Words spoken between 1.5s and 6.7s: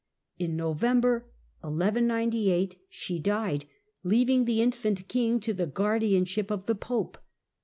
1198 she died, leaving the infant king to the guardianship of